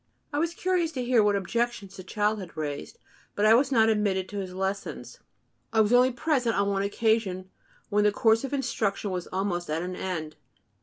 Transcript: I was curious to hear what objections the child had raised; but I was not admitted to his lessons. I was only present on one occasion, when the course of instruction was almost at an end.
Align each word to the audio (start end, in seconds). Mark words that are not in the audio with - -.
I 0.33 0.39
was 0.39 0.55
curious 0.55 0.91
to 0.93 1.03
hear 1.05 1.21
what 1.23 1.35
objections 1.35 1.95
the 1.95 2.03
child 2.03 2.39
had 2.39 2.57
raised; 2.57 2.97
but 3.35 3.45
I 3.45 3.53
was 3.53 3.71
not 3.71 3.87
admitted 3.87 4.27
to 4.29 4.39
his 4.39 4.51
lessons. 4.55 5.19
I 5.71 5.79
was 5.81 5.93
only 5.93 6.09
present 6.11 6.55
on 6.55 6.69
one 6.69 6.81
occasion, 6.81 7.51
when 7.89 8.03
the 8.03 8.11
course 8.11 8.43
of 8.43 8.51
instruction 8.51 9.11
was 9.11 9.27
almost 9.27 9.69
at 9.69 9.83
an 9.83 9.95
end. 9.95 10.37